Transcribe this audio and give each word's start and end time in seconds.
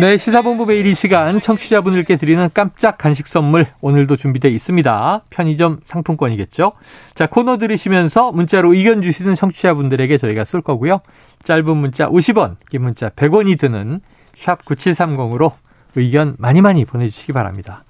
네, 0.00 0.16
시사본부 0.16 0.66
매일 0.66 0.86
이 0.86 0.94
시간 0.94 1.40
청취자분들께 1.40 2.16
드리는 2.16 2.48
깜짝 2.52 2.98
간식 2.98 3.26
선물 3.26 3.66
오늘도 3.80 4.16
준비되어 4.16 4.50
있습니다. 4.50 5.22
편의점 5.30 5.80
상품권이겠죠. 5.84 6.72
자, 7.14 7.26
코너 7.26 7.56
들으시면서 7.58 8.32
문자로 8.32 8.74
의견 8.74 9.02
주시는 9.02 9.34
청취자분들에게 9.34 10.18
저희가 10.18 10.44
쏠 10.44 10.62
거고요. 10.62 10.98
짧은 11.44 11.76
문자 11.76 12.08
50원, 12.08 12.56
긴 12.70 12.82
문자 12.82 13.10
100원이 13.10 13.58
드는 13.58 14.00
샵 14.34 14.64
9730으로 14.64 15.52
의견 15.94 16.34
많이 16.38 16.60
많이 16.60 16.84
보내주시기 16.84 17.32
바랍니다. 17.32 17.84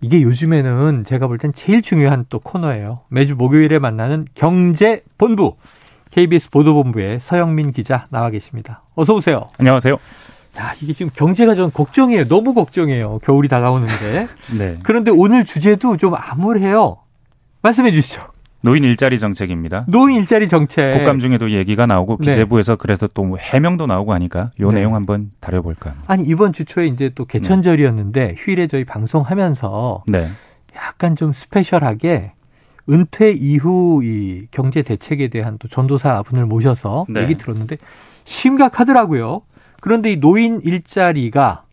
이게 0.00 0.20
요즘에는 0.22 1.04
제가 1.04 1.26
볼 1.26 1.38
땐 1.38 1.52
제일 1.54 1.80
중요한 1.80 2.26
또 2.28 2.38
코너예요. 2.38 3.00
매주 3.08 3.34
목요일에 3.36 3.78
만나는 3.78 4.26
경제본부. 4.34 5.56
KBS 6.10 6.50
보도본부의 6.50 7.18
서영민 7.20 7.72
기자 7.72 8.06
나와 8.10 8.30
계십니다. 8.30 8.82
어서 8.94 9.14
오세요. 9.14 9.44
안녕하세요. 9.58 9.96
야, 10.58 10.72
이게 10.80 10.92
지금 10.92 11.10
경제가 11.14 11.54
좀 11.54 11.70
걱정이에요. 11.70 12.28
너무 12.28 12.54
걱정이에요. 12.54 13.18
겨울이 13.20 13.48
다가오는데. 13.48 14.26
네. 14.56 14.78
그런데 14.82 15.10
오늘 15.10 15.44
주제도 15.44 15.96
좀 15.96 16.14
암울해요. 16.14 16.98
말씀해 17.62 17.92
주시죠. 17.92 18.22
노인 18.60 18.82
일자리 18.82 19.18
정책입니다. 19.18 19.84
노인 19.88 20.16
일자리 20.16 20.48
정책. 20.48 20.96
국감 20.96 21.18
중에도 21.18 21.50
얘기가 21.50 21.84
나오고 21.86 22.18
네. 22.20 22.30
기재부에서 22.30 22.76
그래서 22.76 23.06
또 23.06 23.36
해명도 23.36 23.86
나오고 23.86 24.14
하니까 24.14 24.50
요 24.60 24.70
네. 24.70 24.76
내용 24.76 24.94
한번 24.94 25.30
다뤄볼까 25.40 25.90
합니다. 25.90 26.06
아니, 26.10 26.24
이번 26.24 26.52
주 26.54 26.64
초에 26.64 26.86
이제 26.86 27.10
또 27.14 27.26
개천절이었는데 27.26 28.36
휴일에 28.38 28.66
저희 28.66 28.84
방송하면서 28.84 30.04
네. 30.06 30.30
약간 30.76 31.14
좀 31.14 31.32
스페셜하게 31.32 32.32
은퇴 32.88 33.32
이후 33.32 34.02
이 34.02 34.46
경제 34.50 34.82
대책에 34.82 35.28
대한 35.28 35.58
또 35.58 35.68
전도사 35.68 36.22
분을 36.22 36.46
모셔서 36.46 37.06
네. 37.08 37.22
얘기 37.22 37.34
들었는데 37.34 37.76
심각하더라고요. 38.24 39.42
그런데 39.84 40.12
이 40.12 40.16
노인 40.16 40.62
일자리가 40.62 41.64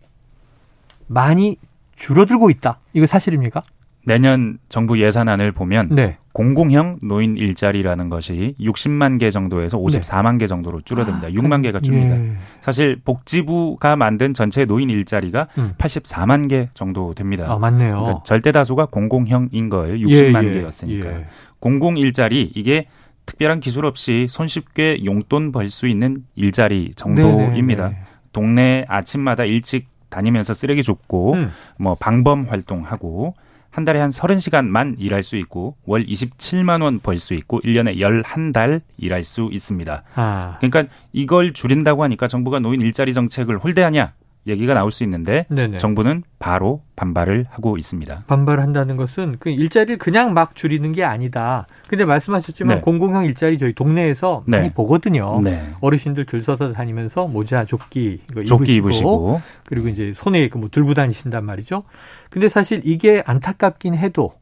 많이 1.08 1.56
줄어들고 1.96 2.50
있다. 2.50 2.80
이거 2.92 3.06
사실입니까? 3.06 3.64
내년 4.06 4.58
정부 4.68 5.00
예산안을 5.00 5.54
보면 5.54 5.92
네. 5.92 6.18
공공형 6.34 7.00
노인 7.04 7.38
일자리라는 7.38 8.10
것이 8.10 8.54
60만 8.60 9.18
개 9.18 9.32
정도에서 9.32 9.78
54만 9.78 10.40
개 10.40 10.46
정도로 10.46 10.82
줄어듭니다. 10.82 11.30
6만 11.30 11.64
개가 11.64 11.80
줍니다. 11.80 12.18
예. 12.18 12.34
사실 12.60 13.00
복지부가 13.02 13.96
만든 13.96 14.34
전체 14.34 14.66
노인 14.66 14.90
일자리가 14.90 15.48
음. 15.58 15.74
84만 15.78 16.50
개 16.50 16.68
정도 16.74 17.14
됩니다. 17.14 17.46
아, 17.48 17.58
맞네요. 17.60 17.98
그러니까 17.98 18.24
절대 18.26 18.52
다수가 18.52 18.88
공공형인 18.88 19.70
거예요. 19.70 20.06
60만 20.06 20.44
예, 20.44 20.50
예, 20.50 20.54
개였으니까. 20.56 21.10
예. 21.10 21.28
공공 21.62 21.96
일자리 21.96 22.52
이게 22.56 22.88
특별한 23.32 23.60
기술 23.62 23.86
없이 23.86 24.28
손쉽게 24.30 25.04
용돈 25.06 25.52
벌 25.52 25.70
수 25.70 25.88
있는 25.88 26.24
일자리 26.36 26.92
정도입니다. 26.96 27.84
네네네. 27.86 28.04
동네 28.34 28.86
아침마다 28.88 29.46
일찍 29.46 29.88
다니면서 30.10 30.54
쓰레기 30.54 30.84
줍고 30.84 31.34
음. 31.34 31.52
뭐 31.78 31.96
방범 31.96 32.48
활동하고 32.50 33.36
한 33.70 33.86
달에 33.86 34.00
한 34.02 34.10
30시간만 34.10 34.96
일할 35.00 35.24
수 35.24 35.38
있고 35.38 35.78
월 35.86 36.06
27만 36.06 36.82
원 36.84 37.00
벌 37.00 37.18
수 37.18 37.34
있고 37.36 37.62
1년에 37.62 37.98
11달 37.98 38.82
일할 38.98 39.24
수 39.24 39.48
있습니다. 39.52 40.04
아, 40.16 40.58
그러니까 40.60 40.94
이걸 41.14 41.54
줄인다고 41.54 42.04
하니까 42.04 42.28
정부가 42.28 42.60
노인 42.60 42.82
일자리 42.82 43.14
정책을 43.14 43.60
홀대하냐 43.60 44.14
얘기가 44.48 44.74
나올 44.74 44.90
수 44.92 45.04
있는데 45.04 45.46
네네. 45.50 45.78
정부는 45.78 46.24
바로 46.40 46.80
반발을 46.96 47.46
하고 47.50 47.78
있습니다. 47.78 48.24
반발한다는 48.26 48.98
것은 48.98 49.36
그 49.40 49.50
일자리를 49.50 49.98
그냥 49.98 50.34
막 50.34 50.56
줄이는 50.56 50.94
게 50.94 51.04
아니다. 51.04 51.68
근데 51.88 52.06
말씀하셨지만 52.06 52.78
네. 52.78 52.82
공공형 52.82 53.26
일자리 53.26 53.58
저희 53.60 53.74
동네에서 53.74 54.44
네. 54.48 54.58
많이 54.58 54.72
보거든요. 54.74 55.40
네. 55.44 55.70
어르신들 55.82 56.26
줄 56.26 56.42
서서 56.42 56.72
다니면서 56.72 57.28
모자, 57.28 57.66
조끼 57.66 58.20
이거 58.32 58.44
조끼 58.44 58.76
입으시고, 58.78 58.80
입으시고 58.80 59.42
그리고 59.66 59.88
이제 59.90 60.14
손에 60.16 60.48
그 60.48 60.62
뭐 60.62 60.70
들고 60.70 60.94
다니신단 60.94 61.44
말이죠. 61.44 61.84
근데 62.30 62.48
사실 62.48 62.82
이게 62.84 63.24
안타깝긴 63.26 63.96
해도 63.96 64.34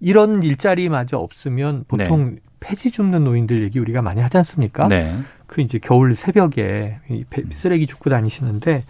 이런 0.00 0.42
일자리마저 0.42 1.18
없으면 1.18 1.84
보통 1.88 2.36
폐지 2.60 2.90
줍는 2.90 3.24
노인들 3.24 3.62
얘기 3.62 3.78
우리가 3.78 4.02
많이 4.02 4.20
하지 4.20 4.36
않습니까? 4.38 4.88
네. 4.88 5.18
그 5.46 5.60
이제 5.60 5.78
겨울 5.78 6.14
새벽에 6.14 6.98
쓰레기 7.52 7.86
줍고 7.86 8.10
다니시는데 8.10 8.84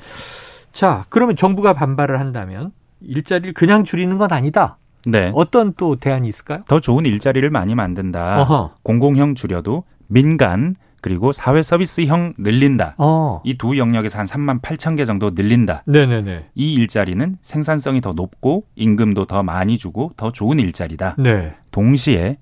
자 0.73 1.05
그러면 1.09 1.37
정부가 1.37 1.73
반발을 1.73 2.19
한다면 2.19 2.73
일자리를 3.01 3.55
그냥 3.55 3.85
줄이는 3.85 4.19
건 4.19 4.33
아니다. 4.33 4.77
네. 5.07 5.31
어떤 5.35 5.73
또 5.77 5.97
대안이 5.97 6.29
있을까요? 6.29 6.65
더 6.67 6.81
좋은 6.81 7.07
일자리를 7.07 7.49
많이 7.51 7.75
만든다. 7.75 8.43
어허. 8.43 8.75
공공형 8.83 9.35
줄여도 9.35 9.85
민간 10.09 10.75
그리고 11.03 11.33
사회 11.33 11.63
서비스형 11.63 12.35
늘린다. 12.39 12.95
어. 12.99 13.41
이두 13.45 13.79
영역에서 13.79 14.19
한 14.19 14.27
3만 14.27 14.61
8천 14.61 14.97
개 14.97 15.05
정도 15.05 15.31
늘린다. 15.31 15.85
네네네. 15.87 16.47
이 16.55 16.75
일자리는 16.75 17.37
생산성이 17.41 18.01
더 18.01 18.13
높고 18.13 18.65
임금도 18.77 19.27
더 19.27 19.43
많이 19.43 19.79
주고 19.79 20.13
더 20.17 20.33
좋은 20.33 20.59
일자리다. 20.59 21.17
네. 21.19 21.55
동시에 21.71 22.39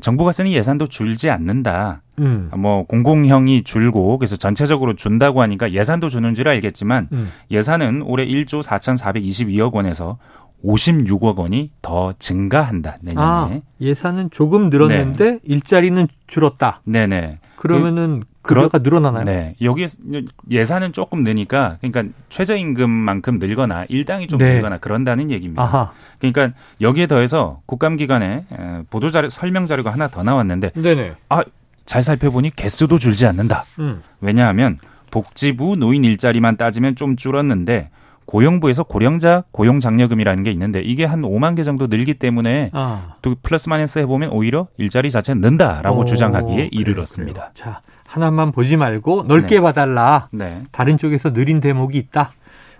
정부가 0.00 0.32
쓰는 0.32 0.52
예산도 0.52 0.86
줄지 0.86 1.30
않는다. 1.30 2.02
음. 2.20 2.50
뭐 2.56 2.84
공공형이 2.84 3.62
줄고 3.62 4.18
그래서 4.18 4.36
전체적으로 4.36 4.94
준다고 4.94 5.42
하니까 5.42 5.72
예산도 5.72 6.08
주는 6.08 6.34
줄 6.34 6.48
알겠지만 6.48 7.08
음. 7.12 7.32
예산은 7.50 8.02
올해 8.02 8.24
1조 8.26 8.62
4,422억 8.62 9.72
원에서 9.72 10.18
56억 10.64 11.38
원이 11.38 11.72
더 11.82 12.12
증가한다 12.18 12.98
내년에. 13.00 13.56
아 13.56 13.60
예산은 13.80 14.30
조금 14.30 14.68
늘었는데 14.70 15.40
일자리는 15.42 16.06
줄었다. 16.26 16.82
네네. 16.84 17.38
그러면은 17.60 18.22
그러- 18.40 18.62
급여가 18.62 18.78
늘어나나요? 18.82 19.24
네. 19.24 19.54
여기 19.60 19.86
예산은 20.50 20.94
조금 20.94 21.22
느니까 21.24 21.76
그러니까 21.82 22.04
최저임금만큼 22.30 23.38
늘거나 23.38 23.84
일당이 23.90 24.28
좀 24.28 24.38
네. 24.38 24.54
늘거나 24.54 24.78
그런다는 24.78 25.30
얘기입니다. 25.30 25.62
아하. 25.62 25.92
그러니까 26.18 26.56
여기에 26.80 27.06
더해서 27.06 27.60
국감기관에 27.66 28.46
보도 28.88 29.10
자료 29.10 29.28
설명 29.28 29.66
자료가 29.66 29.92
하나 29.92 30.08
더 30.08 30.22
나왔는데 30.22 30.70
네네. 30.70 31.16
잘 31.84 32.02
살펴보니 32.02 32.50
개수도 32.56 32.98
줄지 32.98 33.26
않는다. 33.26 33.64
음. 33.78 34.00
왜냐하면 34.22 34.78
복지부 35.10 35.76
노인 35.76 36.02
일자리만 36.04 36.56
따지면 36.56 36.96
좀 36.96 37.16
줄었는데 37.16 37.90
고용부에서 38.30 38.84
고령자 38.84 39.42
고용장려금이라는 39.50 40.44
게 40.44 40.52
있는데 40.52 40.80
이게 40.80 41.04
한 41.04 41.22
5만 41.22 41.56
개 41.56 41.64
정도 41.64 41.88
늘기 41.88 42.14
때문에 42.14 42.70
아. 42.72 43.14
또 43.22 43.34
플러스 43.42 43.68
마이너스 43.68 43.98
해보면 43.98 44.30
오히려 44.30 44.68
일자리 44.76 45.10
자체는 45.10 45.40
는다라고 45.40 46.00
오, 46.00 46.04
주장하기에 46.04 46.54
그래요, 46.54 46.68
이르렀습니다. 46.70 47.40
그래요. 47.40 47.50
자 47.54 47.80
하나만 48.06 48.52
보지 48.52 48.76
말고 48.76 49.24
넓게 49.26 49.56
네. 49.56 49.60
봐달라. 49.60 50.28
네. 50.30 50.62
다른 50.70 50.96
쪽에서 50.96 51.32
느린 51.32 51.60
대목이 51.60 51.98
있다. 51.98 52.30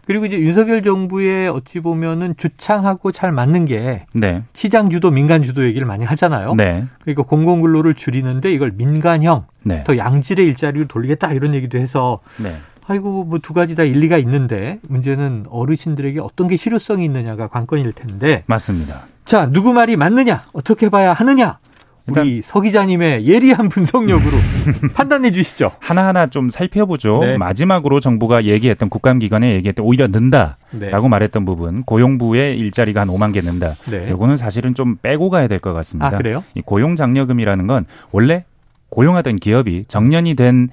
그리고 0.06 0.26
이제 0.26 0.38
윤석열 0.38 0.82
정부의 0.82 1.48
어찌 1.48 1.80
보면은 1.80 2.34
주창하고 2.36 3.12
잘 3.12 3.32
맞는 3.32 3.66
게 3.66 4.06
네. 4.12 4.42
시장 4.54 4.90
주도, 4.90 5.10
민간 5.10 5.42
주도 5.42 5.64
얘기를 5.64 5.86
많이 5.86 6.04
하잖아요. 6.04 6.54
네. 6.54 6.84
그러니까 7.02 7.22
공공 7.24 7.60
근로를 7.60 7.94
줄이는데 7.94 8.52
이걸 8.52 8.72
민간형, 8.72 9.46
네. 9.64 9.84
더 9.84 9.96
양질의 9.96 10.46
일자리를 10.46 10.88
돌리겠다 10.88 11.32
이런 11.32 11.54
얘기도 11.54 11.78
해서 11.78 12.20
네. 12.38 12.56
아이고 12.90 13.24
뭐 13.24 13.38
두 13.40 13.54
가지 13.54 13.74
다 13.74 13.84
일리가 13.84 14.18
있는데 14.18 14.80
문제는 14.88 15.46
어르신들에게 15.48 16.20
어떤 16.20 16.48
게 16.48 16.56
실효성이 16.56 17.04
있느냐가 17.04 17.46
관건일 17.48 17.92
텐데 17.92 18.42
맞습니다. 18.46 19.06
자 19.24 19.48
누구 19.50 19.72
말이 19.72 19.96
맞느냐 19.96 20.44
어떻게 20.52 20.88
봐야 20.88 21.12
하느냐 21.12 21.58
우리 22.06 22.42
서 22.42 22.60
기자님의 22.60 23.26
예리한 23.26 23.68
분석력으로 23.68 24.32
판단해 24.96 25.30
주시죠. 25.30 25.70
하나하나 25.78 26.26
좀 26.26 26.48
살펴보죠. 26.48 27.20
네. 27.20 27.38
마지막으로 27.38 28.00
정부가 28.00 28.44
얘기했던 28.44 28.88
국감기관에 28.88 29.54
얘기했던 29.54 29.86
오히려 29.86 30.08
는다라고 30.08 30.56
네. 30.72 30.90
말했던 31.08 31.44
부분 31.44 31.84
고용부의 31.84 32.58
일자리가 32.58 33.02
한 33.02 33.08
5만 33.08 33.32
개 33.32 33.40
는다. 33.40 33.76
네. 33.88 34.10
요거는 34.10 34.36
사실은 34.36 34.74
좀 34.74 34.96
빼고 35.00 35.30
가야 35.30 35.46
될 35.46 35.60
것 35.60 35.72
같습니다. 35.72 36.08
아 36.08 36.10
그래요? 36.10 36.42
이 36.54 36.62
고용장려금이라는 36.62 37.66
건 37.68 37.86
원래 38.10 38.44
고용하던 38.88 39.36
기업이 39.36 39.84
정년이 39.86 40.34
된 40.34 40.68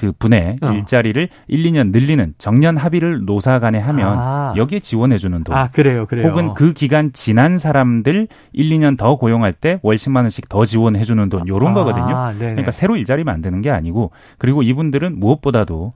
그 0.00 0.12
분의 0.18 0.56
어. 0.62 0.70
일자리를 0.72 1.28
1, 1.48 1.62
2년 1.64 1.90
늘리는 1.92 2.32
정년 2.38 2.78
합의를 2.78 3.26
노사 3.26 3.58
간에 3.58 3.78
하면 3.78 4.18
아. 4.18 4.54
여기에 4.56 4.78
지원해 4.80 5.18
주는 5.18 5.44
돈. 5.44 5.54
아 5.54 5.68
그래요, 5.70 6.06
그래요. 6.06 6.28
혹은 6.28 6.54
그 6.54 6.72
기간 6.72 7.12
지난 7.12 7.58
사람들 7.58 8.26
1, 8.54 8.70
2년 8.70 8.96
더 8.96 9.16
고용할 9.16 9.52
때 9.52 9.78
월 9.82 9.96
10만 9.96 10.22
원씩 10.22 10.48
더 10.48 10.64
지원해 10.64 11.02
주는 11.04 11.28
돈 11.28 11.46
요런 11.46 11.74
거거든요. 11.74 12.16
아, 12.16 12.32
네네. 12.32 12.52
그러니까 12.52 12.70
새로 12.70 12.96
일자리 12.96 13.24
만드는 13.24 13.60
게 13.60 13.70
아니고 13.70 14.10
그리고 14.38 14.62
이분들은 14.62 15.20
무엇보다도 15.20 15.92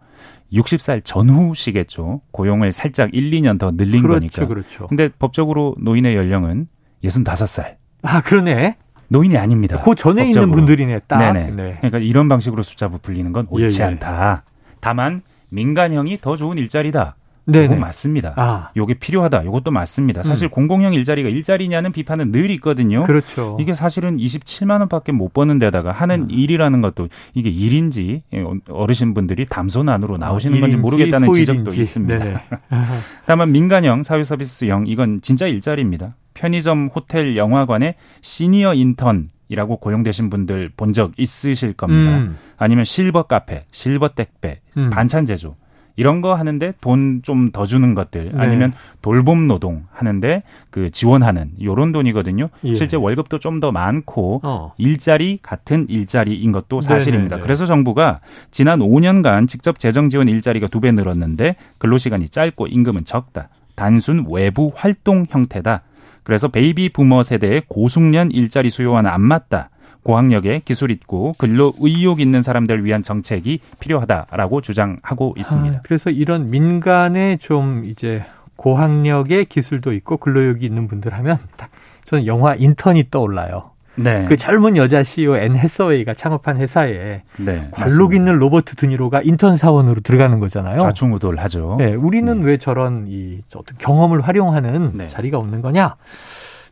60살 0.53 1.01
전후시겠죠. 1.05 2.21
고용을 2.31 2.73
살짝 2.73 3.11
1, 3.13 3.31
2년 3.31 3.59
더 3.59 3.71
늘린 3.71 4.03
그렇죠, 4.03 4.21
거니까. 4.21 4.47
그렇죠. 4.47 4.87
근데 4.89 5.09
법적으로 5.19 5.75
노인의 5.81 6.15
연령은 6.15 6.67
65살. 7.03 7.77
아 8.03 8.21
그러네. 8.21 8.77
노인이 9.09 9.37
아닙니다. 9.37 9.81
그 9.81 9.95
전에 9.95 10.23
있는 10.23 10.33
법적으로. 10.33 10.57
분들이네, 10.57 11.01
딱. 11.07 11.19
네네. 11.19 11.51
네. 11.51 11.77
그러니까 11.79 11.99
이런 11.99 12.29
방식으로 12.29 12.63
숫자부 12.63 12.99
불리는 12.99 13.33
건 13.33 13.47
옳지 13.51 13.81
예, 13.81 13.85
예. 13.85 13.89
않다. 13.89 14.45
다만 14.81 15.23
민간형이 15.51 16.19
더 16.21 16.37
좋은 16.37 16.59
일자리다. 16.59 17.17
네네. 17.47 17.67
그건 17.69 17.81
맞습니다. 17.81 18.33
아, 18.37 18.71
요게 18.75 18.95
필요하다. 18.95 19.43
이것도 19.43 19.71
맞습니다. 19.71 20.23
사실 20.23 20.49
공공형 20.49 20.95
일자리가 20.95 21.29
일자리냐는 21.29 21.93
비판은 21.93 22.33
늘 22.33 22.51
있거든요. 22.53 23.03
그렇죠. 23.03 23.59
이게 23.61 23.75
사실은 23.75 24.17
27만 24.17 24.81
원밖에 24.81 25.13
못 25.13 25.35
버는 25.35 25.59
데다가 25.59 25.93
하는 25.93 26.23
음. 26.23 26.31
일이라는 26.31 26.81
것도 26.81 27.09
이게 27.35 27.51
일인지 27.51 28.23
어르신분들이 28.69 29.45
담소 29.45 29.85
안으로 29.87 30.17
나오시는 30.17 30.57
아, 30.57 30.61
건지 30.63 30.79
모르겠다는 30.79 31.33
지적도 31.35 31.71
소일인지. 31.71 31.81
있습니다. 31.83 32.19
네네. 32.19 32.41
다만 33.27 33.53
민간형 33.53 34.03
사회 34.03 34.25
서비스형 34.25 34.87
이건 34.87 35.21
진짜 35.21 35.47
일자리입니다. 35.47 36.17
편의점, 36.35 36.89
호텔, 36.95 37.37
영화관에 37.37 37.95
시니어 38.21 38.75
인턴 38.75 39.31
이라고 39.49 39.77
고용되신 39.79 40.31
분들 40.31 40.71
본 40.77 40.93
적 40.93 41.13
있으실 41.17 41.73
겁니다. 41.75 42.17
음, 42.17 42.37
아니면 42.57 42.85
실버 42.85 43.25
카페, 43.25 43.65
실버 43.73 44.11
택배, 44.11 44.61
음. 44.77 44.91
반찬 44.91 45.27
제조 45.27 45.55
이런 45.97 46.23
거 46.23 46.35
하는데 46.35 46.73
돈 46.81 47.21
좀 47.23 47.53
더 47.53 47.67
주는 47.67 47.95
것들 47.95 48.33
네. 48.33 48.39
아니면 48.39 48.73
돌봄 49.01 49.47
노동 49.47 49.85
하는데 49.93 50.43
그 50.71 50.91
지원하는 50.91 51.53
요런 51.63 51.93
돈이거든요. 51.93 52.49
예. 52.65 52.75
실제 52.75 52.97
월급도 52.97 53.39
좀 53.39 53.61
더 53.61 53.71
많고 53.71 54.41
어. 54.43 54.73
일자리 54.77 55.39
같은 55.41 55.87
일자리인 55.89 56.51
것도 56.51 56.81
사실입니다. 56.81 57.37
네네네. 57.37 57.43
그래서 57.45 57.65
정부가 57.67 58.19
지난 58.51 58.81
5년간 58.81 59.47
직접 59.47 59.79
재정 59.79 60.09
지원 60.09 60.29
일자리가 60.29 60.67
두 60.67 60.81
배 60.81 60.91
늘었는데 60.91 61.55
근로 61.79 61.97
시간이 61.99 62.29
짧고 62.29 62.67
임금은 62.67 63.05
적다. 63.05 63.51
단순 63.77 64.27
외부 64.29 64.73
활동 64.75 65.27
형태다. 65.29 65.83
그래서 66.25 66.49
베이비 66.49 66.89
부머 66.89 67.23
세대의 67.23 67.63
고숙련 67.69 68.31
일자리 68.31 68.71
수요와는 68.71 69.11
안 69.11 69.21
맞다. 69.21 69.71
고학력에 70.03 70.61
기술 70.65 70.91
있고 70.91 71.35
근로 71.39 71.73
의욕 71.79 72.21
있는 72.21 72.43
사람들 72.43 72.85
위한 72.85 73.03
정책이 73.03 73.61
필요하다라고 73.81 74.61
주장하고 74.61 75.35
있습니다. 75.39 75.79
아, 75.79 75.81
그래서 75.83 76.11
이런 76.11 76.51
민간에 76.51 77.39
좀 77.39 77.85
이제 77.87 78.25
고학력의 78.57 79.47
기술도 79.47 79.93
있고 79.95 80.19
근로 80.19 80.42
의욕이 80.42 80.65
있는 80.65 80.89
분들 80.89 81.13
하면 81.15 81.39
딱 81.57 81.71
저는 82.05 82.27
영화 82.27 82.55
인턴이 82.55 83.11
떠올라요. 83.11 83.71
네. 83.97 84.27
그 84.29 84.37
젊은 84.37 84.77
여자 84.77 85.03
CEO 85.03 85.37
앤 85.37 85.57
해서웨이가 85.57 86.15
창업한 86.15 86.57
회사에 86.59 87.23
네. 87.37 87.69
관록. 87.71 88.15
있는 88.15 88.35
로버트 88.35 88.77
드니로가 88.77 89.23
인턴 89.23 89.57
사원으로 89.57 90.01
들어가는 90.01 90.39
거잖아요. 90.41 90.79
좌충우돌 90.79 91.39
하죠. 91.39 91.77
네, 91.79 91.95
우리는 91.95 92.43
왜 92.43 92.57
저런 92.59 93.07
이 93.09 93.41
어떤 93.55 93.77
경험을 93.79 94.21
활용하는 94.21 94.93
네. 94.95 95.09
자리가 95.09 95.39
없는 95.39 95.63
거냐? 95.63 95.97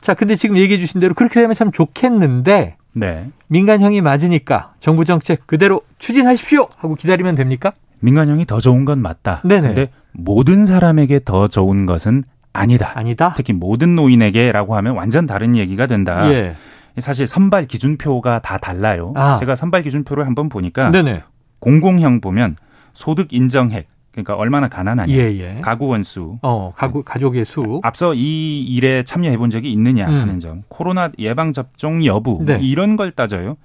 자, 0.00 0.14
근데 0.14 0.36
지금 0.36 0.58
얘기해 0.58 0.78
주신 0.78 1.00
대로 1.00 1.14
그렇게 1.14 1.40
되면 1.40 1.54
참 1.54 1.70
좋겠는데 1.70 2.76
네. 2.92 3.28
민간형이 3.48 4.00
맞으니까 4.00 4.74
정부 4.80 5.04
정책 5.04 5.46
그대로 5.46 5.80
추진하십시오 5.98 6.66
하고 6.76 6.94
기다리면 6.94 7.34
됩니까? 7.34 7.72
민간형이 8.00 8.46
더 8.46 8.58
좋은 8.58 8.84
건 8.84 9.00
맞다. 9.00 9.40
네네. 9.44 9.68
근데 9.68 9.90
모든 10.12 10.66
사람에게 10.66 11.20
더 11.24 11.48
좋은 11.48 11.86
것은 11.86 12.24
아니다. 12.52 12.92
아니다. 12.94 13.32
특히 13.36 13.52
모든 13.52 13.94
노인에게라고 13.96 14.76
하면 14.76 14.94
완전 14.94 15.26
다른 15.26 15.56
얘기가 15.56 15.86
된다. 15.86 16.30
예. 16.32 16.54
사실 16.98 17.26
선발 17.26 17.66
기준표가 17.66 18.40
다 18.40 18.58
달라요. 18.58 19.12
아. 19.16 19.34
제가 19.34 19.54
선발 19.54 19.82
기준표를 19.82 20.26
한번 20.26 20.48
보니까 20.48 20.90
네네. 20.90 21.22
공공형 21.58 22.20
보면 22.20 22.56
소득 22.92 23.32
인정액 23.32 23.88
그러니까 24.12 24.34
얼마나 24.34 24.68
가난하냐, 24.68 25.12
예, 25.14 25.18
예. 25.38 25.60
가구 25.62 25.86
원수. 25.86 26.38
어, 26.42 26.70
가구, 26.76 27.02
가족의 27.02 27.46
수. 27.46 27.80
앞서 27.82 28.12
이 28.14 28.62
일에 28.62 29.02
참여해 29.04 29.38
본 29.38 29.48
적이 29.48 29.72
있느냐 29.72 30.06
음. 30.06 30.20
하는 30.20 30.38
점, 30.38 30.62
코로나 30.68 31.10
예방 31.18 31.54
접종 31.54 32.04
여부 32.04 32.32
뭐 32.32 32.44
네. 32.44 32.58
이런 32.60 32.96
걸 32.96 33.10
따져요. 33.10 33.56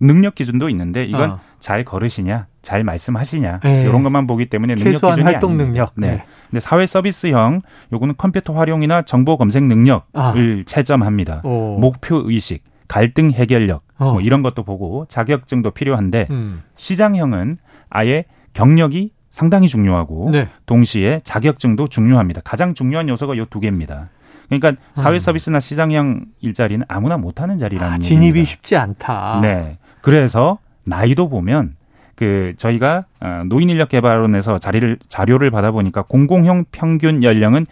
능력 0.00 0.34
기준도 0.34 0.68
있는데 0.70 1.04
이건 1.04 1.32
어. 1.32 1.40
잘 1.58 1.84
걸으시냐, 1.84 2.46
잘 2.62 2.84
말씀하시냐 2.84 3.60
예. 3.66 3.82
이런 3.82 4.02
것만 4.02 4.26
보기 4.26 4.46
때문에 4.46 4.74
능력 4.74 4.92
최소한 4.92 5.14
기준이 5.16 5.30
활동 5.30 5.52
아닙니다. 5.52 5.68
능력. 5.72 5.92
네. 5.96 6.06
네. 6.16 6.24
근데 6.50 6.60
사회 6.60 6.86
서비스형 6.86 7.60
요거는 7.92 8.14
컴퓨터 8.16 8.54
활용이나 8.54 9.02
정보 9.02 9.36
검색 9.36 9.62
능력을 9.64 10.02
아. 10.14 10.34
채점합니다. 10.66 11.42
오. 11.44 11.78
목표 11.78 12.22
의식, 12.24 12.64
갈등 12.88 13.30
해결력 13.30 13.82
어. 13.98 14.12
뭐 14.12 14.20
이런 14.20 14.42
것도 14.42 14.62
보고 14.64 15.04
자격증도 15.08 15.70
필요한데 15.72 16.28
음. 16.30 16.62
시장형은 16.76 17.58
아예 17.90 18.24
경력이 18.54 19.12
상당히 19.28 19.68
중요하고 19.68 20.30
네. 20.32 20.48
동시에 20.66 21.20
자격증도 21.22 21.86
중요합니다. 21.88 22.40
가장 22.42 22.74
중요한 22.74 23.08
요소가 23.08 23.36
요 23.36 23.44
두 23.44 23.60
개입니다. 23.60 24.08
그러니까 24.48 24.72
사회 24.94 25.20
서비스나 25.20 25.60
시장형 25.60 26.24
일자리는 26.40 26.84
아무나 26.88 27.16
못하는 27.16 27.56
자리라는 27.58 27.92
아, 27.92 27.94
얘기입니다. 27.98 28.08
진입이 28.08 28.44
쉽지 28.44 28.76
않다. 28.76 29.38
네. 29.40 29.78
그래서 30.00 30.58
나이도 30.84 31.28
보면 31.28 31.76
그 32.14 32.54
저희가 32.56 33.06
어, 33.20 33.42
노인 33.46 33.70
인력 33.70 33.88
개발원에서 33.88 34.58
자리를 34.58 34.98
자료를 35.08 35.50
받아보니까 35.50 36.02
공공형 36.02 36.66
평균 36.70 37.22
연령은 37.22 37.66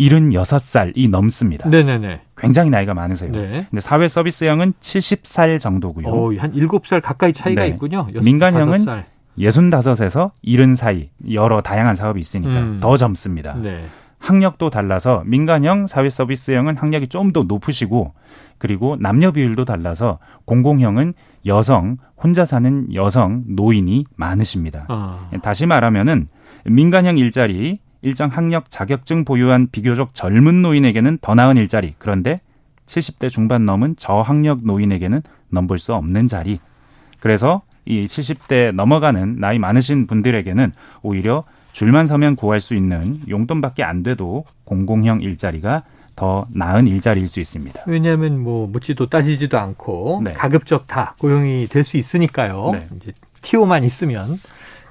76살이 0.00 1.10
넘습니다. 1.10 1.68
네네네. 1.68 2.20
굉장히 2.36 2.70
나이가 2.70 2.94
많으세요. 2.94 3.30
네. 3.30 3.66
근데 3.68 3.80
사회 3.80 4.08
서비스형은 4.08 4.72
70살 4.80 5.60
정도고요. 5.60 6.08
어, 6.08 6.32
한 6.38 6.52
7살 6.52 7.02
가까이 7.02 7.32
차이가 7.32 7.62
네. 7.62 7.68
있군요. 7.68 8.06
민간형은 8.22 8.84
다섯 8.84 8.84
살. 8.84 9.06
65에서 9.38 10.30
70 10.42 10.76
사이 10.76 11.10
여러 11.32 11.60
다양한 11.60 11.94
사업이 11.94 12.20
있으니까 12.20 12.58
음. 12.58 12.80
더 12.80 12.96
젊습니다. 12.96 13.54
네. 13.54 13.84
학력도 14.22 14.70
달라서 14.70 15.24
민간형, 15.26 15.86
사회 15.86 16.08
서비스형은 16.08 16.76
학력이 16.76 17.08
좀 17.08 17.32
더 17.32 17.42
높으시고 17.44 18.14
그리고 18.58 18.96
남녀 19.00 19.32
비율도 19.32 19.64
달라서 19.64 20.18
공공형은 20.44 21.14
여성, 21.46 21.96
혼자 22.16 22.44
사는 22.44 22.92
여성, 22.94 23.42
노인이 23.48 24.04
많으십니다. 24.16 24.86
어. 24.88 25.28
다시 25.42 25.66
말하면은 25.66 26.28
민간형 26.64 27.18
일자리, 27.18 27.80
일정 28.02 28.28
학력 28.28 28.70
자격증 28.70 29.24
보유한 29.24 29.68
비교적 29.72 30.14
젊은 30.14 30.62
노인에게는 30.62 31.18
더 31.20 31.34
나은 31.34 31.56
일자리. 31.56 31.94
그런데 31.98 32.40
70대 32.86 33.30
중반 33.30 33.64
넘은 33.64 33.96
저학력 33.96 34.60
노인에게는 34.64 35.22
넘볼 35.50 35.78
수 35.78 35.94
없는 35.94 36.26
자리. 36.28 36.60
그래서 37.18 37.62
이 37.84 38.04
70대 38.04 38.72
넘어가는 38.72 39.36
나이 39.38 39.58
많으신 39.58 40.06
분들에게는 40.06 40.72
오히려 41.02 41.44
줄만 41.72 42.06
서면 42.06 42.36
구할 42.36 42.60
수 42.60 42.74
있는 42.74 43.20
용돈밖에 43.28 43.82
안 43.82 44.02
돼도 44.02 44.44
공공형 44.64 45.22
일자리가 45.22 45.82
더 46.14 46.46
나은 46.50 46.86
일자리일 46.86 47.26
수 47.26 47.40
있습니다. 47.40 47.82
왜냐하면 47.86 48.38
뭐 48.38 48.66
묻지도 48.66 49.08
따지지도 49.08 49.58
않고 49.58 50.20
네. 50.24 50.32
가급적 50.34 50.86
다 50.86 51.14
고용이 51.18 51.66
될 51.68 51.84
수 51.84 51.96
있으니까요. 51.96 52.70
네. 52.72 52.86
이제 53.00 53.12
티오만 53.40 53.82
있으면. 53.84 54.38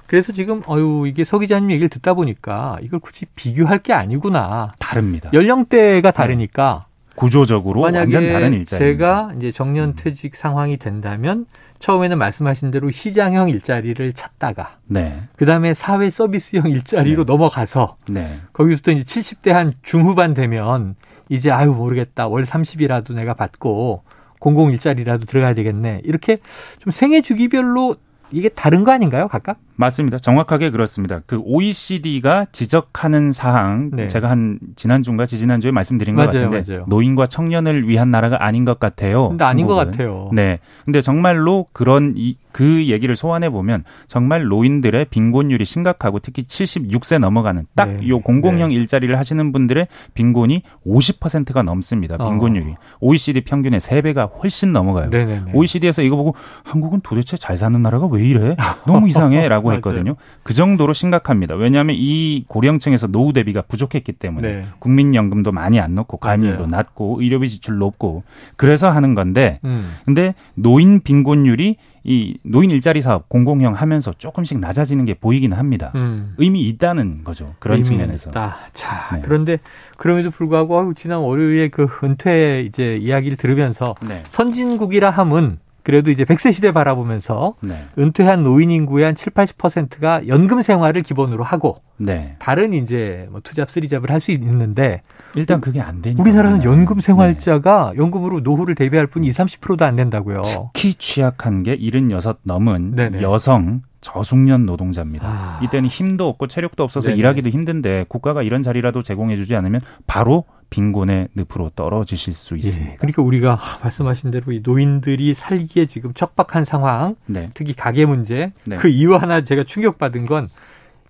그래서 0.08 0.32
지금 0.32 0.62
어유 0.68 1.06
이게 1.06 1.24
서 1.24 1.38
기자님 1.38 1.70
얘기를 1.70 1.88
듣다 1.88 2.12
보니까 2.14 2.76
이걸 2.82 3.00
굳이 3.00 3.24
비교할 3.36 3.78
게 3.78 3.92
아니구나. 3.92 4.68
다릅니다. 4.78 5.30
연령대가 5.32 6.10
다르니까 6.10 6.84
구조적으로 7.16 7.80
완전 7.80 8.10
다른 8.28 8.52
일자리. 8.54 8.78
제가 8.78 9.32
이제 9.36 9.50
정년 9.50 9.94
퇴직 9.96 10.34
상황이 10.36 10.76
된다면 10.76 11.46
처음에는 11.78 12.16
말씀하신 12.16 12.70
대로 12.70 12.90
시장형 12.90 13.48
일자리를 13.48 14.12
찾다가 14.12 14.78
네, 14.86 15.22
그다음에 15.36 15.74
사회 15.74 16.10
서비스형 16.10 16.68
일자리로 16.68 17.24
네. 17.24 17.32
넘어가서 17.32 17.96
네, 18.08 18.40
거기서부터 18.52 18.92
이제 18.92 19.02
70대 19.02 19.50
한 19.50 19.72
중후반 19.82 20.34
되면 20.34 20.94
이제 21.28 21.50
아유 21.50 21.72
모르겠다 21.72 22.28
월 22.28 22.44
30이라도 22.44 23.14
내가 23.14 23.34
받고 23.34 24.04
공공 24.38 24.70
일자리라도 24.72 25.24
들어가야 25.24 25.54
되겠네 25.54 26.02
이렇게 26.04 26.38
좀 26.78 26.92
생애 26.92 27.20
주기별로 27.20 27.96
이게 28.30 28.48
다른 28.48 28.84
거 28.84 28.92
아닌가요 28.92 29.28
각각? 29.28 29.58
맞습니다. 29.76 30.18
정확하게 30.18 30.70
그렇습니다. 30.70 31.20
그 31.26 31.40
OECD가 31.44 32.46
지적하는 32.52 33.32
사항 33.32 33.90
네. 33.92 34.06
제가 34.06 34.28
한 34.30 34.58
지난주인가 34.76 35.26
지지난주에 35.26 35.70
말씀드린 35.70 36.14
것 36.14 36.26
맞아요, 36.26 36.50
같은데 36.50 36.72
맞아요. 36.72 36.84
노인과 36.88 37.26
청년을 37.26 37.88
위한 37.88 38.08
나라가 38.08 38.44
아닌 38.44 38.64
것 38.64 38.78
같아요. 38.78 39.28
근데 39.30 39.44
아닌 39.44 39.66
것 39.66 39.76
한국은. 39.78 39.92
같아요. 39.92 40.30
네. 40.32 40.58
근데 40.84 41.00
정말로 41.00 41.66
그런 41.72 42.14
이, 42.16 42.36
그 42.52 42.86
얘기를 42.88 43.14
소환해 43.14 43.48
보면 43.50 43.84
정말 44.08 44.44
노인들의 44.44 45.06
빈곤율이 45.06 45.64
심각하고 45.64 46.18
특히 46.18 46.42
76세 46.42 47.18
넘어가는 47.18 47.64
딱 47.74 47.88
네. 47.96 48.08
요 48.08 48.20
공공형 48.20 48.72
일자리를 48.72 49.16
하시는 49.18 49.52
분들의 49.52 49.86
빈곤이 50.14 50.62
50%가 50.86 51.62
넘습니다. 51.62 52.18
빈곤율이. 52.18 52.74
OECD 53.00 53.40
평균의 53.42 53.80
3배가 53.80 54.30
훨씬 54.42 54.72
넘어가요. 54.72 55.06
어. 55.06 55.10
네네네. 55.10 55.52
OECD에서 55.54 56.02
이거 56.02 56.16
보고 56.16 56.34
한국은 56.64 57.00
도대체 57.02 57.36
잘 57.36 57.56
사는 57.56 57.80
나라가 57.80 58.06
왜 58.06 58.24
이래? 58.26 58.56
너무 58.86 59.08
이상해라고 59.08 59.61
맞아요. 59.68 59.76
했거든요. 59.76 60.16
그 60.42 60.54
정도로 60.54 60.92
심각합니다. 60.92 61.54
왜냐하면 61.54 61.96
이 61.98 62.44
고령층에서 62.48 63.06
노후 63.06 63.32
대비가 63.32 63.62
부족했기 63.62 64.12
때문에 64.12 64.48
네. 64.48 64.66
국민연금도 64.78 65.52
많이 65.52 65.80
안 65.80 65.94
넣고 65.94 66.16
가입률도 66.18 66.58
맞아요. 66.58 66.70
낮고 66.70 67.20
의료비 67.20 67.48
지출 67.48 67.78
높고 67.78 68.24
그래서 68.56 68.90
하는 68.90 69.14
건데 69.14 69.60
음. 69.64 69.96
근데 70.04 70.34
노인 70.54 71.00
빈곤율이 71.00 71.76
이 72.04 72.36
노인 72.42 72.70
일자리 72.70 73.00
사업 73.00 73.28
공공형 73.28 73.74
하면서 73.74 74.10
조금씩 74.10 74.58
낮아지는 74.58 75.04
게 75.04 75.14
보이기는 75.14 75.56
합니다. 75.56 75.92
음. 75.94 76.34
의미 76.38 76.62
있다는 76.68 77.22
거죠. 77.22 77.54
그런 77.60 77.82
측면에서. 77.84 78.30
있다. 78.30 78.56
자, 78.74 79.16
네. 79.16 79.22
그런데 79.24 79.58
그럼에도 79.96 80.32
불구하고 80.32 80.94
지난 80.94 81.20
월요일에 81.20 81.68
그 81.68 81.86
은퇴 82.02 82.62
이제 82.66 82.96
이야기를 82.96 83.36
들으면서 83.36 83.94
네. 84.00 84.24
선진국이라 84.28 85.10
함은 85.10 85.58
그래도 85.82 86.10
이제 86.10 86.24
100세 86.24 86.52
시대 86.52 86.72
바라보면서 86.72 87.54
네. 87.60 87.84
은퇴한 87.98 88.42
노인 88.42 88.70
인구의 88.70 89.04
한 89.04 89.14
7, 89.14 89.32
80%가 89.32 90.26
연금 90.28 90.62
생활을 90.62 91.02
기본으로 91.02 91.44
하고 91.44 91.76
네. 91.96 92.36
다른 92.38 92.72
이제 92.72 93.28
뭐 93.30 93.40
투잡, 93.42 93.70
쓰리잡을 93.70 94.10
할 94.10 94.22
수 94.22 94.30
있는데 94.30 95.02
일단 95.34 95.60
그게 95.60 95.80
안 95.80 96.00
되니까. 96.00 96.22
우리나라는 96.22 96.62
연금 96.62 96.96
네. 96.96 97.02
생활자가 97.02 97.94
연금으로 97.96 98.40
노후를 98.40 98.74
대비할 98.76 99.06
뿐 99.08 99.24
20, 99.24 99.36
30%도 99.60 99.84
안 99.84 99.96
된다고요. 99.96 100.42
특히 100.74 100.94
취약한 100.94 101.62
게 101.64 101.76
76 101.76 102.40
넘은 102.44 102.94
네네. 102.94 103.22
여성 103.22 103.82
저숙련 104.00 104.66
노동자입니다. 104.66 105.26
아. 105.26 105.60
이때는 105.62 105.88
힘도 105.88 106.28
없고 106.28 106.46
체력도 106.48 106.82
없어서 106.84 107.08
네네. 107.08 107.18
일하기도 107.18 107.48
힘든데 107.48 108.06
국가가 108.08 108.42
이런 108.42 108.62
자리라도 108.62 109.02
제공해 109.02 109.34
주지 109.36 109.56
않으면 109.56 109.80
바로 110.06 110.44
빈곤의 110.72 111.28
늪으로 111.34 111.70
떨어지실 111.76 112.32
수 112.32 112.56
있습니다. 112.56 112.92
예, 112.94 112.96
그러니까 112.96 113.22
우리가 113.22 113.54
하, 113.54 113.78
말씀하신 113.82 114.30
대로 114.32 114.52
이 114.52 114.60
노인들이 114.64 115.34
살기에 115.34 115.86
지금 115.86 116.12
척박한 116.14 116.64
상황, 116.64 117.14
네. 117.26 117.50
특히 117.54 117.74
가계 117.74 118.06
문제, 118.06 118.52
네. 118.64 118.76
그 118.76 118.88
이유 118.88 119.14
하나 119.14 119.42
제가 119.44 119.64
충격받은 119.64 120.26
건 120.26 120.48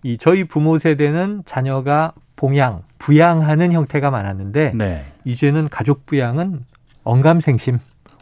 이 0.04 0.19
저희 0.19 0.45
부모 0.45 0.78
세대는 0.78 1.45
자녀가 1.47 2.12
봉양, 2.37 2.83
부양하는 2.99 3.73
형태가 3.73 4.11
많았는데 4.11 4.73
네. 4.75 5.04
이제는 5.25 5.69
가족 5.69 6.07
부양은 6.07 6.64
언감생심. 7.04 7.78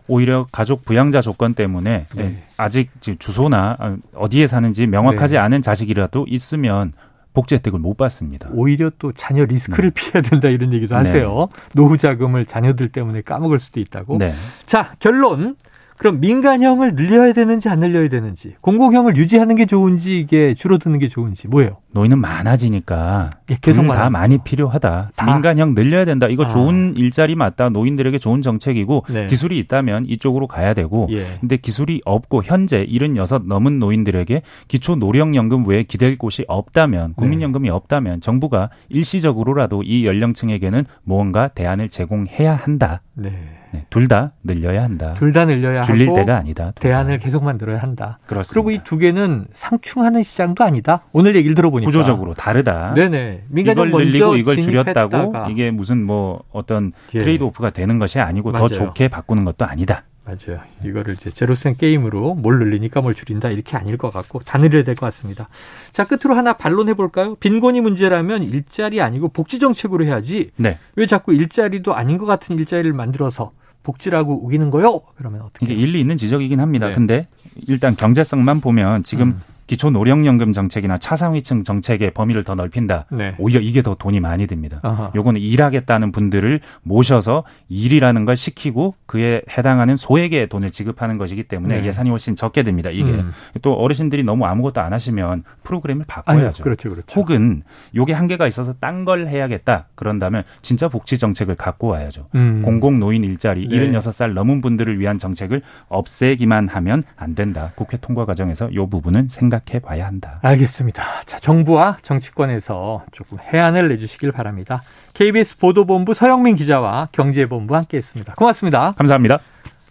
오히려 0.07 0.47
가족 0.51 0.85
부양자 0.85 1.21
조건 1.21 1.55
때문에 1.55 2.07
네. 2.15 2.43
아직 2.57 2.91
주소나 3.01 3.77
아, 3.79 3.97
어디에 4.15 4.47
사는지 4.47 4.87
명확하지 4.87 5.35
네. 5.35 5.39
않은 5.39 5.63
자식이라도 5.63 6.27
있으면 6.29 6.93
복지 7.33 7.55
혜택을 7.55 7.79
못 7.79 7.97
받습니다. 7.97 8.49
오히려 8.53 8.91
또 8.99 9.13
자녀 9.13 9.45
리스크를 9.45 9.91
피해야 9.91 10.23
된다 10.23 10.49
이런 10.49 10.73
얘기도 10.73 10.95
네. 10.95 10.99
하세요. 10.99 11.49
노후 11.75 11.97
자금을 11.97 12.47
자녀들 12.47 12.91
때문에 12.91 13.23
까먹을 13.23 13.59
수도 13.59 13.81
있다고. 13.81 14.19
네. 14.19 14.35
자, 14.67 14.95
결론. 14.99 15.57
그럼 16.01 16.19
민간형을 16.19 16.97
늘려야 16.97 17.35
되는지 17.35 17.69
안 17.69 17.81
늘려야 17.81 18.09
되는지, 18.09 18.55
공공형을 18.63 19.19
유지하는 19.19 19.55
게 19.55 19.67
좋은지 19.67 20.19
이게 20.19 20.55
줄어드는 20.55 20.99
게 20.99 21.09
좋은지 21.09 21.47
뭐예요? 21.47 21.77
노인은 21.93 22.19
많아지니까 22.19 23.31
예, 23.51 23.59
계속 23.61 23.83
많아지죠. 23.83 24.11
많이 24.11 24.39
필요하다. 24.39 25.11
다. 25.15 25.27
민간형 25.27 25.75
늘려야 25.75 26.07
된다. 26.07 26.27
이거 26.27 26.45
아. 26.45 26.49
좋은 26.49 26.97
일자리 26.97 27.35
맞다. 27.35 27.69
노인들에게 27.69 28.17
좋은 28.17 28.41
정책이고 28.41 29.05
네. 29.11 29.27
기술이 29.27 29.59
있다면 29.59 30.07
이쪽으로 30.07 30.47
가야 30.47 30.73
되고 30.73 31.07
예. 31.11 31.27
근데 31.41 31.59
기술이 31.59 32.01
없고 32.07 32.45
현재 32.45 32.83
76 32.89 33.47
넘은 33.47 33.79
노인들에게 33.79 34.41
기초 34.69 34.97
노령연금 34.97 35.67
외에 35.67 35.83
기댈 35.83 36.17
곳이 36.17 36.47
없다면 36.49 37.13
국민연금이 37.15 37.69
없다면 37.69 38.23
정부가 38.23 38.71
일시적으로라도 38.89 39.83
이 39.83 40.07
연령층에게는 40.07 40.87
무언가 41.03 41.49
대안을 41.49 41.91
제공해야 41.91 42.55
한다. 42.55 43.03
네. 43.23 43.33
네, 43.73 43.85
둘 43.89 44.09
다 44.09 44.33
늘려야 44.43 44.83
한다. 44.83 45.15
둘 45.15 45.33
다 45.33 45.45
늘려야 45.45 45.83
줄릴 45.83 46.09
하고 46.09 46.17
때가 46.17 46.37
아니다. 46.39 46.73
둘 46.75 46.83
대안을 46.91 47.19
다. 47.19 47.25
계속 47.25 47.45
만들어야 47.45 47.79
한다. 47.79 48.19
그렇습니다. 48.27 48.55
그리고 48.55 48.71
이 48.73 48.83
두 48.85 48.99
개는 48.99 49.47
상충하는 49.53 50.23
시장도 50.25 50.65
아니다. 50.65 51.03
오늘 51.13 51.37
얘기를 51.37 51.55
들어보니까 51.55 51.87
구조적으로 51.89 52.35
다르다. 52.35 52.95
네네. 52.95 53.45
민간형 53.49 53.89
이걸 53.89 54.05
늘리고 54.07 54.35
이걸 54.37 54.61
줄였다고 54.61 55.51
이게 55.51 55.71
무슨 55.71 56.03
뭐 56.05 56.43
어떤 56.51 56.93
예. 57.15 57.21
트레이드 57.21 57.45
오프가 57.45 57.71
되는 57.71 57.99
것이 58.01 58.19
아니고 58.19 58.51
맞아요. 58.51 58.67
더 58.67 58.75
좋게 58.75 59.07
바꾸는 59.09 59.45
것도 59.45 59.65
아니다. 59.67 60.03
맞아요. 60.25 60.61
이거를 60.85 61.15
이제 61.15 61.31
제로센 61.31 61.77
게임으로 61.77 62.35
뭘 62.35 62.59
늘리니까 62.59 63.01
뭘 63.01 63.15
줄인다 63.15 63.49
이렇게 63.51 63.77
아닐 63.77 63.97
것 63.97 64.13
같고 64.13 64.41
다 64.41 64.59
늘려야 64.59 64.85
될 64.85 64.95
것 64.95 65.07
같습니다. 65.07 65.49
자 65.93 66.05
끝으로 66.07 66.37
하나 66.37 66.53
반론해 66.53 66.95
볼까요? 66.95 67.35
빈곤이 67.37 67.81
문제라면 67.81 68.45
일자리 68.45 69.01
아니고 69.01 69.29
복지 69.29 69.59
정책으로 69.59 70.05
해야지 70.05 70.51
네. 70.57 70.79
왜 70.95 71.07
자꾸 71.07 71.33
일자리도 71.35 71.95
아닌 71.95 72.19
것 72.19 72.27
같은 72.27 72.59
일자리를 72.59 72.93
만들어서 72.93 73.53
복지라고 73.83 74.45
우기는 74.45 74.71
거요? 74.71 75.01
그러면 75.17 75.41
어떻게? 75.41 75.65
이게 75.67 75.75
일리 75.75 76.01
있는 76.01 76.17
지적이긴 76.19 76.61
합니다. 76.61 76.89
네. 76.89 76.93
근데 76.93 77.27
일단 77.67 77.97
경제성만 77.97 78.61
보면 78.61 79.03
지금 79.05 79.29
음. 79.29 79.41
기초 79.71 79.89
노령연금 79.91 80.53
정책이나 80.53 80.99
차상위층 80.99 81.63
정책의 81.63 82.11
범위를 82.11 82.43
더 82.43 82.57
넓힌다. 82.57 83.07
네. 83.13 83.37
오히려 83.39 83.61
이게 83.61 83.83
더 83.83 83.95
돈이 83.95 84.19
많이 84.19 84.49
듭니다. 84.49 84.81
아하. 84.83 85.13
요거는 85.15 85.41
일하겠다는 85.41 86.11
분들을 86.11 86.59
모셔서 86.83 87.45
일이라는 87.69 88.25
걸 88.25 88.37
시키고 88.37 88.97
그에 89.07 89.43
해당하는 89.57 89.95
소액의 89.95 90.49
돈을 90.49 90.73
지급하는 90.73 91.19
것이기 91.19 91.45
때문에 91.45 91.83
네. 91.83 91.87
예산이 91.87 92.11
훨씬 92.11 92.35
적게 92.35 92.65
듭니다. 92.65 92.91
이게 92.91 93.13
음. 93.13 93.31
또 93.63 93.75
어르신들이 93.75 94.25
너무 94.25 94.45
아무것도 94.45 94.81
안 94.81 94.93
하시면 94.93 95.45
프로그램을 95.63 96.05
아유, 96.09 96.25
바꿔야죠. 96.25 96.65
그렇죠, 96.65 96.91
그렇죠. 96.91 97.21
혹은 97.21 97.63
요게 97.95 98.13
한계가 98.13 98.49
있어서 98.49 98.75
딴 98.81 99.05
걸 99.05 99.29
해야겠다. 99.29 99.87
그런다면 99.95 100.43
진짜 100.63 100.89
복지 100.89 101.17
정책을 101.17 101.55
갖고 101.55 101.87
와야죠. 101.87 102.27
음. 102.35 102.63
공공 102.65 102.99
노인 102.99 103.23
일자리 103.23 103.69
네. 103.69 103.89
76살 103.89 104.33
넘은 104.33 104.63
분들을 104.63 104.99
위한 104.99 105.17
정책을 105.17 105.63
없애기만 105.89 106.67
하면 106.67 107.05
안 107.17 107.37
된다. 107.37 107.71
국회 107.77 107.99
통과 107.99 108.27
과정에서 108.27 108.75
요 108.75 108.89
부분은 108.89 109.29
생각 109.29 109.60
해 109.73 109.79
봐야 109.79 110.07
한다. 110.07 110.41
알겠습니다. 110.43 111.05
자, 111.27 111.39
정부와 111.39 111.99
정치권에서 112.03 113.05
조금 113.13 113.39
해안을 113.41 113.89
내주시길 113.89 114.33
바랍니다. 114.33 114.83
KBS 115.15 115.59
보도본부 115.59 116.15
서영민 116.15 116.57
기자와 116.57 117.11
경제본부 117.13 117.77
함께 117.77 117.99
했습니다. 117.99 118.35
고맙습니다. 118.35 118.95
감사합니다. 118.97 119.39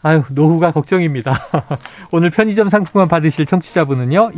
아유, 0.02 0.24
노후가 0.30 0.72
걱정입니다. 0.72 1.34
오늘 2.12 2.30
편의점 2.30 2.68
상품권 2.70 3.08
받으실 3.08 3.46
청취자분은요, 3.46 4.32